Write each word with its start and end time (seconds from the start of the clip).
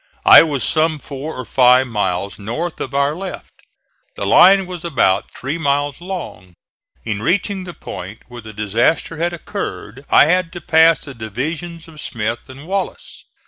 I 0.25 0.41
was 0.41 0.63
some 0.63 0.97
four 0.97 1.35
or 1.35 1.45
five 1.45 1.85
miles 1.85 2.39
north 2.39 2.81
of 2.81 2.95
our 2.95 3.13
left. 3.13 3.51
The 4.15 4.25
line 4.25 4.65
was 4.65 4.83
about 4.83 5.29
three 5.29 5.59
miles 5.59 6.01
long. 6.01 6.55
In 7.05 7.21
reaching 7.21 7.65
the 7.65 7.75
point 7.75 8.23
where 8.27 8.41
the 8.41 8.51
disaster 8.51 9.17
had 9.17 9.31
occurred 9.31 10.03
I 10.09 10.25
had 10.25 10.51
to 10.53 10.59
pass 10.61 10.97
the 11.05 11.13
divisions 11.13 11.87
of 11.87 12.01
Smith 12.01 12.49
and 12.49 12.65
Wallace. 12.65 13.25